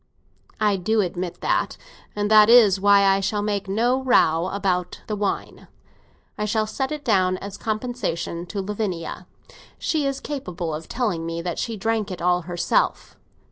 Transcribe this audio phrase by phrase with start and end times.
[0.59, 1.77] "I do admit that,
[2.15, 5.67] and that is why I shall make no row about the wine;
[6.39, 9.27] I shall set it down as compensation to Lavinia.
[9.77, 13.15] She is capable of telling me that she drank it all herself.